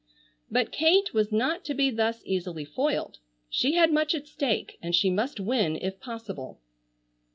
[0.49, 3.19] But Kate was not to be thus easily foiled.
[3.51, 6.59] She had much at stake and she must win if possible.